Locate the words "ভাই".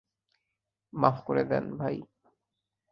1.77-1.97